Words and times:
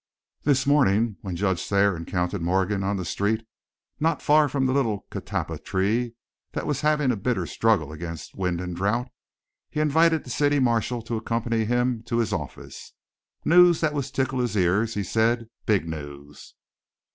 This 0.45 0.65
morning 0.65 1.17
when 1.21 1.35
Judge 1.35 1.63
Thayer 1.67 1.95
encountered 1.95 2.41
Morgan 2.41 2.81
on 2.83 2.97
the 2.97 3.05
street, 3.05 3.45
not 3.99 4.19
far 4.19 4.49
from 4.49 4.65
the 4.65 4.73
little 4.73 5.05
catalpa 5.11 5.59
tree 5.59 6.15
that 6.53 6.65
was 6.65 6.81
having 6.81 7.11
a 7.11 7.15
bitter 7.15 7.45
struggle 7.45 7.91
against 7.91 8.33
wind 8.33 8.59
and 8.61 8.75
drouth, 8.75 9.09
he 9.69 9.79
invited 9.79 10.23
the 10.23 10.31
city 10.31 10.59
marshal 10.59 11.03
to 11.03 11.17
accompany 11.17 11.65
him 11.65 12.01
to 12.07 12.17
his 12.17 12.33
office. 12.33 12.93
News 13.45 13.79
that 13.81 13.93
would 13.93 14.05
tickle 14.05 14.39
his 14.39 14.55
ears, 14.57 14.95
he 14.95 15.03
said; 15.03 15.49
big 15.67 15.87
news. 15.87 16.55